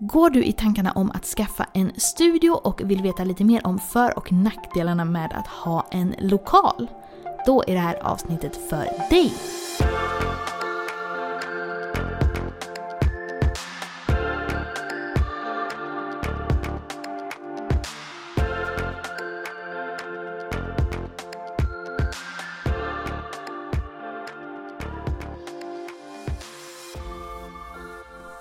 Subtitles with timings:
[0.00, 3.78] Går du i tankarna om att skaffa en studio och vill veta lite mer om
[3.78, 6.90] för och nackdelarna med att ha en lokal?
[7.46, 9.32] Då är det här avsnittet för dig!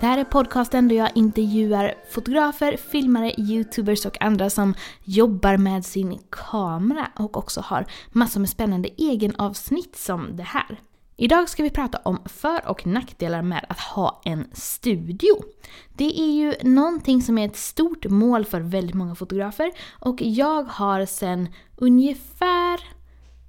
[0.00, 5.86] Det här är podcasten där jag intervjuar fotografer, filmare, youtubers och andra som jobbar med
[5.86, 10.80] sin kamera och också har massor med spännande egenavsnitt som det här.
[11.16, 15.34] Idag ska vi prata om för och nackdelar med att ha en studio.
[15.96, 20.62] Det är ju någonting som är ett stort mål för väldigt många fotografer och jag
[20.62, 22.80] har sedan ungefär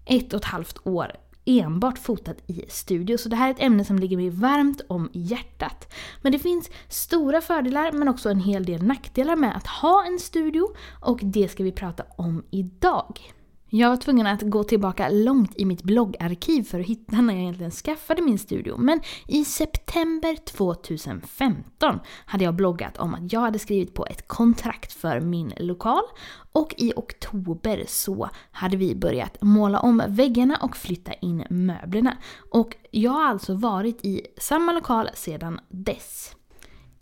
[0.05, 1.11] ett och ett halvt år
[1.59, 3.17] enbart fotat i studio.
[3.17, 5.93] Så det här är ett ämne som ligger mig varmt om hjärtat.
[6.21, 10.19] Men det finns stora fördelar men också en hel del nackdelar med att ha en
[10.19, 10.67] studio
[10.99, 13.34] och det ska vi prata om idag.
[13.73, 17.41] Jag var tvungen att gå tillbaka långt i mitt bloggarkiv för att hitta när jag
[17.41, 18.77] egentligen skaffade min studio.
[18.77, 24.93] Men i september 2015 hade jag bloggat om att jag hade skrivit på ett kontrakt
[24.93, 26.03] för min lokal.
[26.51, 32.17] Och i oktober så hade vi börjat måla om väggarna och flytta in möblerna.
[32.51, 36.35] Och jag har alltså varit i samma lokal sedan dess.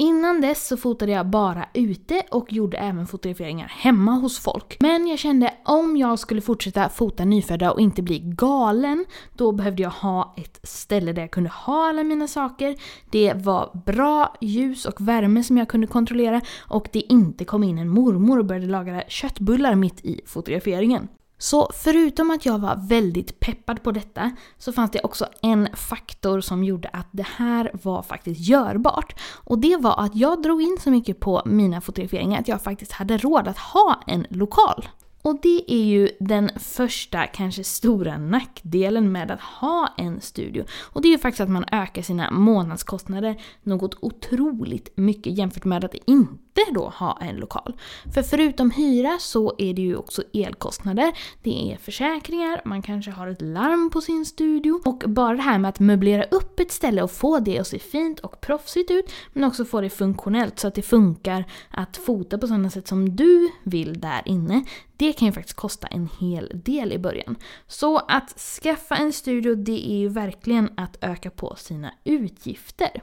[0.01, 4.77] Innan dess så fotade jag bara ute och gjorde även fotograferingar hemma hos folk.
[4.79, 9.83] Men jag kände om jag skulle fortsätta fota nyfödda och inte bli galen, då behövde
[9.83, 12.75] jag ha ett ställe där jag kunde ha alla mina saker.
[13.09, 17.77] Det var bra ljus och värme som jag kunde kontrollera och det inte kom in
[17.77, 21.07] en mormor och började laga köttbullar mitt i fotograferingen.
[21.41, 26.41] Så förutom att jag var väldigt peppad på detta så fanns det också en faktor
[26.41, 29.19] som gjorde att det här var faktiskt görbart.
[29.43, 32.91] Och det var att jag drog in så mycket på mina fotograferingar att jag faktiskt
[32.91, 34.89] hade råd att ha en lokal.
[35.21, 40.65] Och det är ju den första, kanske stora nackdelen med att ha en studio.
[40.93, 45.85] Och det är ju faktiskt att man ökar sina månadskostnader något otroligt mycket jämfört med
[45.85, 47.75] att inte då ha en lokal.
[48.13, 51.11] För förutom hyra så är det ju också elkostnader,
[51.43, 55.59] det är försäkringar, man kanske har ett larm på sin studio och bara det här
[55.59, 59.11] med att möblera upp ett ställe och få det att se fint och proffsigt ut
[59.33, 63.15] men också få det funktionellt så att det funkar att fota på sådana sätt som
[63.15, 64.63] du vill där inne.
[64.99, 67.35] Det kan ju faktiskt kosta en hel del i början.
[67.67, 73.01] Så att skaffa en studio det är ju verkligen att öka på sina utgifter.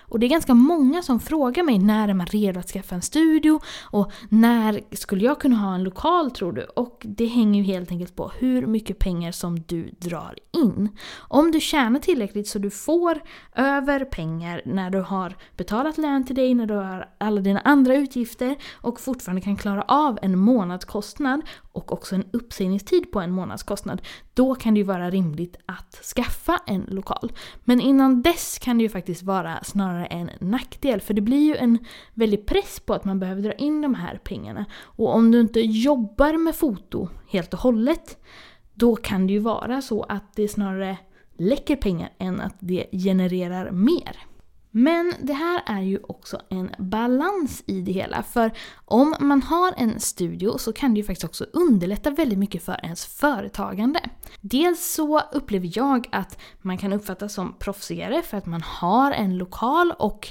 [0.00, 3.02] Och det är ganska många som frågar mig när är man redo att skaffa en
[3.02, 6.62] studio och när skulle jag kunna ha en lokal tror du?
[6.62, 10.88] Och det hänger ju helt enkelt på hur mycket pengar som du drar in.
[11.18, 13.20] Om du tjänar tillräckligt så du får
[13.54, 17.94] över pengar när du har betalat lön till dig, när du har alla dina andra
[17.94, 21.40] utgifter och fortfarande kan klara av en månadskostnad
[21.72, 24.02] och också en uppsägningstid på en månadskostnad,
[24.34, 27.32] då kan det ju vara rimligt att skaffa en lokal.
[27.64, 31.56] Men innan dess kan det ju faktiskt vara snarare en nackdel, för det blir ju
[31.56, 31.78] en
[32.14, 34.64] väldig press på att man behöver dra in de här pengarna.
[34.82, 38.18] Och om du inte jobbar med foto helt och hållet,
[38.74, 40.98] då kan det ju vara så att det snarare
[41.38, 44.29] läcker pengar än att det genererar mer.
[44.70, 48.22] Men det här är ju också en balans i det hela.
[48.22, 48.50] För
[48.84, 52.80] om man har en studio så kan det ju faktiskt också underlätta väldigt mycket för
[52.82, 54.00] ens företagande.
[54.40, 59.38] Dels så upplever jag att man kan uppfattas som proffsigare för att man har en
[59.38, 60.28] lokal och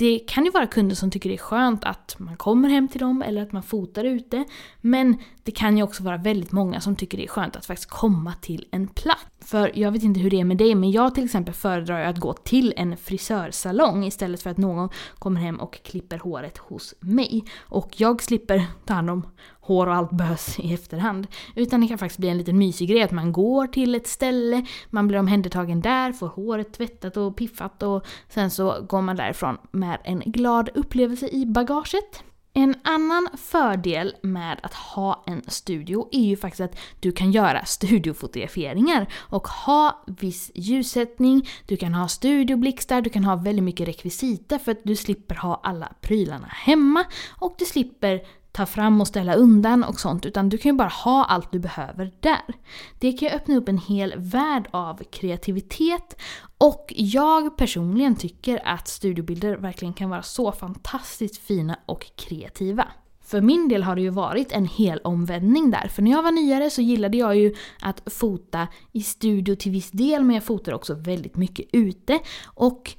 [0.00, 3.00] det kan ju vara kunder som tycker det är skönt att man kommer hem till
[3.00, 4.44] dem eller att man fotar ute.
[4.80, 7.90] Men det kan ju också vara väldigt många som tycker det är skönt att faktiskt
[7.90, 9.26] komma till en plats.
[9.40, 12.18] För jag vet inte hur det är med dig, men jag till exempel föredrar att
[12.18, 14.88] gå till en frisörsalong istället för att någon
[15.18, 17.44] kommer hem och klipper håret hos mig.
[17.58, 19.26] Och jag slipper ta hand om
[19.70, 21.26] hår och allt bös i efterhand.
[21.54, 24.66] Utan det kan faktiskt bli en liten mysig grej att man går till ett ställe,
[24.90, 29.58] man blir omhändertagen där, får håret tvättat och piffat och sen så går man därifrån
[29.70, 32.24] med en glad upplevelse i bagaget.
[32.52, 37.64] En annan fördel med att ha en studio är ju faktiskt att du kan göra
[37.64, 44.58] studiofotograferingar och ha viss ljussättning, du kan ha studioblixtar, du kan ha väldigt mycket rekvisita
[44.58, 47.04] för att du slipper ha alla prylarna hemma
[47.38, 48.20] och du slipper
[48.52, 51.58] ta fram och ställa undan och sånt utan du kan ju bara ha allt du
[51.58, 52.54] behöver där.
[52.98, 56.16] Det kan ju öppna upp en hel värld av kreativitet
[56.58, 62.88] och jag personligen tycker att studiobilder verkligen kan vara så fantastiskt fina och kreativa.
[63.30, 65.88] För min del har det ju varit en hel omvändning där.
[65.88, 69.90] För när jag var nyare så gillade jag ju att fota i studio till viss
[69.90, 72.18] del men jag fotade också väldigt mycket ute.
[72.44, 72.94] Och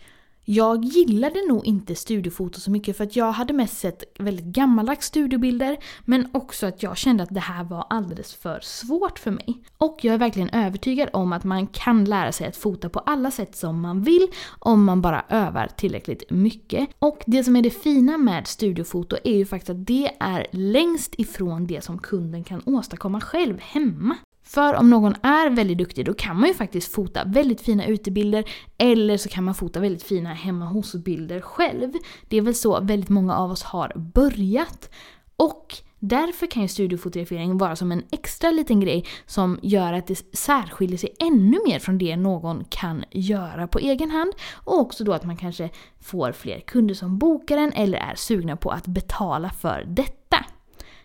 [0.45, 5.07] jag gillade nog inte studiofoto så mycket för att jag hade mest sett väldigt gammaldags
[5.07, 9.63] studiobilder men också att jag kände att det här var alldeles för svårt för mig.
[9.77, 13.31] Och jag är verkligen övertygad om att man kan lära sig att fota på alla
[13.31, 14.27] sätt som man vill
[14.59, 16.89] om man bara övar tillräckligt mycket.
[16.99, 21.15] Och det som är det fina med studiofoto är ju faktiskt att det är längst
[21.17, 24.17] ifrån det som kunden kan åstadkomma själv hemma.
[24.43, 28.43] För om någon är väldigt duktig då kan man ju faktiskt fota väldigt fina utebilder
[28.77, 31.91] eller så kan man fota väldigt fina hemma hos-bilder själv.
[32.29, 34.89] Det är väl så väldigt många av oss har börjat.
[35.35, 40.37] Och därför kan ju studiofotografering vara som en extra liten grej som gör att det
[40.37, 44.33] särskiljer sig ännu mer från det någon kan göra på egen hand.
[44.63, 48.57] Och också då att man kanske får fler kunder som bokar en eller är sugna
[48.57, 50.20] på att betala för detta.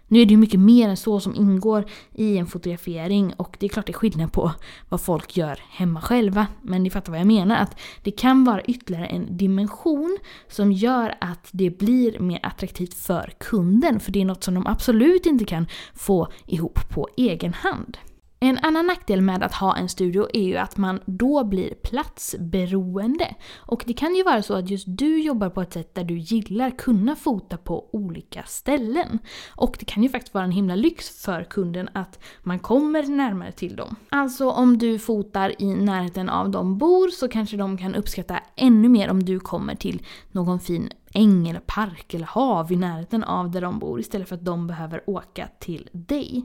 [0.09, 3.67] Nu är det ju mycket mer än så som ingår i en fotografering och det
[3.67, 4.53] är klart det är skillnad på
[4.89, 6.47] vad folk gör hemma själva.
[6.63, 10.19] Men ni fattar vad jag menar, att det kan vara ytterligare en dimension
[10.49, 14.01] som gör att det blir mer attraktivt för kunden.
[14.01, 17.99] För det är något som de absolut inte kan få ihop på egen hand.
[18.41, 23.35] En annan nackdel med att ha en studio är ju att man då blir platsberoende.
[23.57, 26.19] Och det kan ju vara så att just du jobbar på ett sätt där du
[26.19, 29.19] gillar kunna fota på olika ställen.
[29.49, 33.53] Och det kan ju faktiskt vara en himla lyx för kunden att man kommer närmare
[33.53, 33.97] till dem.
[34.09, 38.89] Alltså om du fotar i närheten av de bor så kanske de kan uppskatta ännu
[38.89, 43.51] mer om du kommer till någon fin äng eller park eller hav i närheten av
[43.51, 46.45] där de bor istället för att de behöver åka till dig.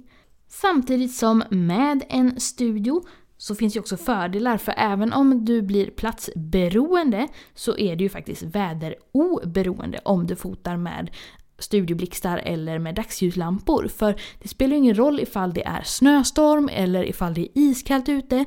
[0.53, 3.03] Samtidigt som med en studio
[3.37, 8.09] så finns ju också fördelar för även om du blir platsberoende så är du ju
[8.09, 11.09] faktiskt väderoberoende om du fotar med
[11.59, 13.87] studioblixtar eller med dagsljuslampor.
[13.87, 18.09] För det spelar ju ingen roll ifall det är snöstorm eller ifall det är iskallt
[18.09, 18.45] ute.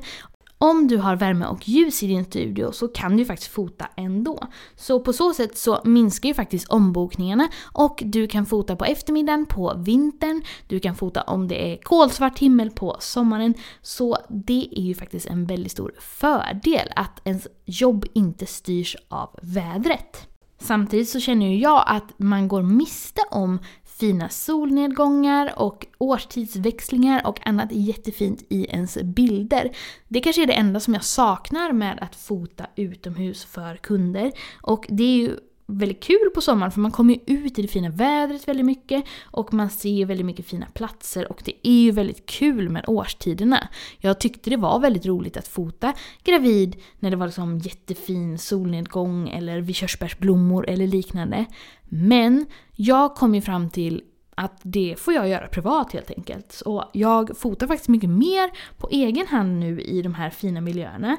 [0.57, 4.39] Om du har värme och ljus i din studio så kan du faktiskt fota ändå.
[4.75, 9.45] Så på så sätt så minskar ju faktiskt ombokningarna och du kan fota på eftermiddagen
[9.45, 13.53] på vintern, du kan fota om det är kolsvart himmel på sommaren.
[13.81, 19.29] Så det är ju faktiskt en väldigt stor fördel att ens jobb inte styrs av
[19.41, 20.27] vädret.
[20.59, 23.59] Samtidigt så känner ju jag att man går miste om
[23.99, 29.71] fina solnedgångar och årstidsväxlingar och annat jättefint i ens bilder.
[30.07, 34.31] Det kanske är det enda som jag saknar med att fota utomhus för kunder.
[34.61, 37.67] Och det är ju väldigt kul på sommaren för man kommer ju ut i det
[37.67, 41.91] fina vädret väldigt mycket och man ser väldigt mycket fina platser och det är ju
[41.91, 43.67] väldigt kul med årstiderna.
[43.97, 49.29] Jag tyckte det var väldigt roligt att fota gravid när det var liksom jättefin solnedgång
[49.29, 51.45] eller vid körsbärsblommor eller liknande.
[51.83, 54.03] Men jag kom ju fram till
[54.35, 56.51] att det får jag göra privat helt enkelt.
[56.51, 61.17] Så jag fotar faktiskt mycket mer på egen hand nu i de här fina miljöerna.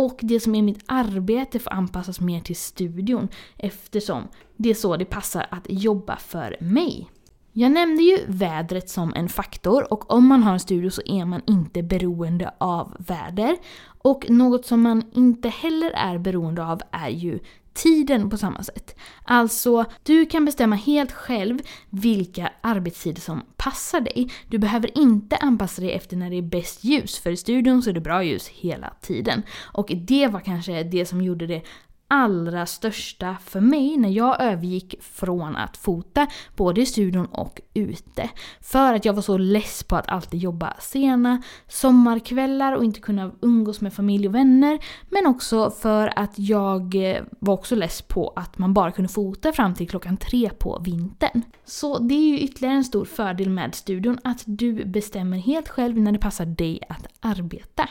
[0.00, 4.96] Och det som är mitt arbete får anpassas mer till studion eftersom det är så
[4.96, 7.10] det passar att jobba för mig.
[7.52, 11.24] Jag nämnde ju vädret som en faktor och om man har en studio så är
[11.24, 13.56] man inte beroende av väder.
[14.02, 17.38] Och något som man inte heller är beroende av är ju
[17.82, 18.96] tiden på samma sätt.
[19.24, 21.58] Alltså, du kan bestämma helt själv
[21.90, 24.30] vilka arbetstider som passar dig.
[24.48, 27.90] Du behöver inte anpassa dig efter när det är bäst ljus, för i studion så
[27.90, 29.42] är det bra ljus hela tiden.
[29.72, 31.62] Och det var kanske det som gjorde det
[32.10, 36.26] allra största för mig när jag övergick från att fota
[36.56, 38.30] både i studion och ute.
[38.60, 43.32] För att jag var så less på att alltid jobba sena sommarkvällar och inte kunna
[43.42, 44.78] umgås med familj och vänner.
[45.08, 49.52] Men också för att jag eh, var också less på att man bara kunde fota
[49.52, 51.42] fram till klockan tre på vintern.
[51.64, 55.98] Så det är ju ytterligare en stor fördel med studion att du bestämmer helt själv
[55.98, 57.88] när det passar dig att arbeta.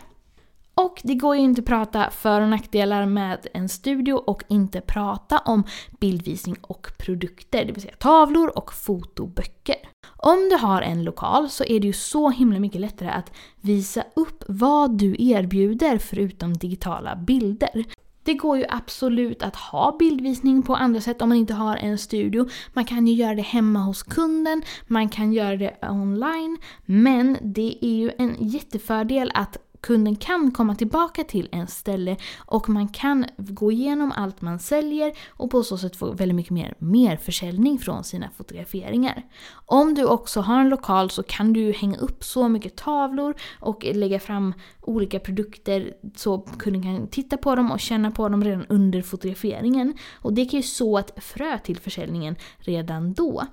[0.80, 4.82] Och det går ju inte att prata för och nackdelar med en studio och inte
[4.82, 5.64] prata om
[6.00, 9.76] bildvisning och produkter, det vill säga tavlor och fotoböcker.
[10.18, 13.32] Om du har en lokal så är det ju så himla mycket lättare att
[13.62, 17.86] visa upp vad du erbjuder förutom digitala bilder.
[18.24, 21.98] Det går ju absolut att ha bildvisning på andra sätt om man inte har en
[21.98, 22.50] studio.
[22.74, 26.58] Man kan ju göra det hemma hos kunden, man kan göra det online.
[26.86, 32.70] Men det är ju en jättefördel att kunden kan komma tillbaka till en ställe och
[32.70, 36.76] man kan gå igenom allt man säljer och på så sätt få väldigt mycket mer
[36.80, 39.24] merförsäljning från sina fotograferingar.
[39.66, 43.86] Om du också har en lokal så kan du hänga upp så mycket tavlor och
[43.94, 48.66] lägga fram olika produkter så kunden kan titta på dem och känna på dem redan
[48.70, 49.94] under fotograferingen.
[50.22, 53.44] Och det kan ju så ett frö till försäljningen redan då.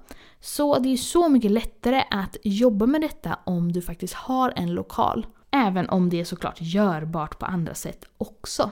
[0.40, 4.74] Så det är så mycket lättare att jobba med detta om du faktiskt har en
[4.74, 5.26] lokal.
[5.56, 8.70] Även om det är såklart görbart på andra sätt också.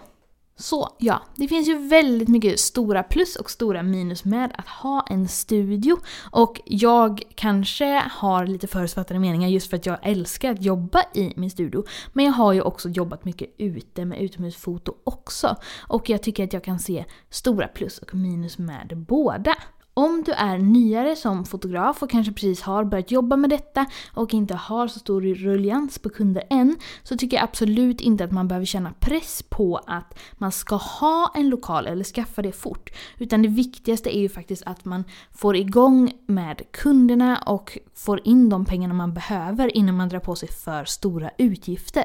[0.56, 5.06] Så ja, det finns ju väldigt mycket stora plus och stora minus med att ha
[5.10, 5.96] en studio.
[6.30, 11.32] Och jag kanske har lite förutfattade meningar just för att jag älskar att jobba i
[11.36, 11.84] min studio.
[12.12, 15.56] Men jag har ju också jobbat mycket ute med utomhusfoto också.
[15.88, 19.54] Och jag tycker att jag kan se stora plus och minus med båda.
[19.96, 24.34] Om du är nyare som fotograf och kanske precis har börjat jobba med detta och
[24.34, 28.48] inte har så stor ruljans på kunder än så tycker jag absolut inte att man
[28.48, 32.90] behöver känna press på att man ska ha en lokal eller skaffa det fort.
[33.18, 38.48] Utan det viktigaste är ju faktiskt att man får igång med kunderna och får in
[38.48, 42.04] de pengarna man behöver innan man drar på sig för stora utgifter.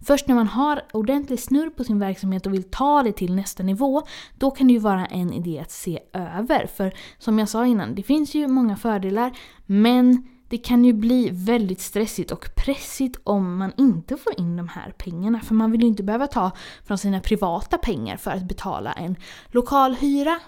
[0.00, 3.62] Först när man har ordentlig snurr på sin verksamhet och vill ta det till nästa
[3.62, 4.02] nivå,
[4.38, 6.66] då kan det ju vara en idé att se över.
[6.66, 6.92] För
[7.24, 9.32] som jag sa innan, det finns ju många fördelar
[9.66, 14.68] men det kan ju bli väldigt stressigt och pressigt om man inte får in de
[14.68, 15.40] här pengarna.
[15.40, 16.50] För man vill ju inte behöva ta
[16.86, 19.16] från sina privata pengar för att betala en
[19.48, 20.40] lokalhyra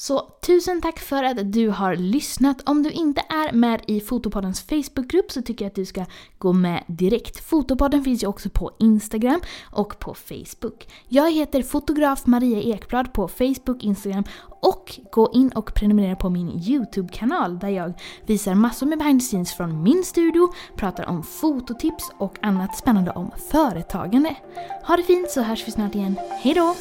[0.00, 2.68] så tusen tack för att du har lyssnat.
[2.68, 6.04] Om du inte är med i Fotopoddens Facebookgrupp så tycker jag att du ska
[6.38, 7.44] gå med direkt.
[7.44, 9.40] Fotopodden finns ju också på Instagram
[9.72, 10.88] och på Facebook.
[11.08, 14.24] Jag heter fotograf Maria Ekblad på Facebook, Instagram
[14.60, 17.92] och gå in och prenumerera på min YouTube-kanal där jag
[18.26, 23.10] visar massor med behind the scenes från min studio, pratar om fototips och annat spännande
[23.10, 24.36] om företagande.
[24.86, 26.16] Ha det fint så hörs vi snart igen.
[26.42, 26.74] Hejdå!